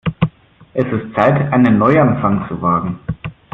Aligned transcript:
Es 0.73 0.83
ist 0.85 1.13
Zeit, 1.15 1.53
einen 1.53 1.77
Neuanfang 1.77 2.47
zu 2.47 2.59
wagen. 2.59 2.97